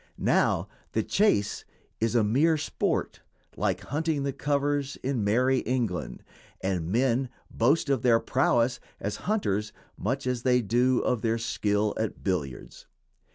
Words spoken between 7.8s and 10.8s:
of their prowess as hunters much as they